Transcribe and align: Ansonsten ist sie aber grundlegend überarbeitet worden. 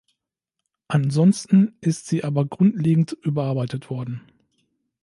Ansonsten 0.87 1.77
ist 1.79 2.07
sie 2.07 2.23
aber 2.23 2.43
grundlegend 2.47 3.11
überarbeitet 3.11 3.91
worden. 3.91 4.21